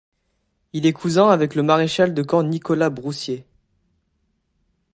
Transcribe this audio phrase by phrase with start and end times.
[0.73, 3.45] Il est cousin avec le maréchal de camp Nicolas Broussier.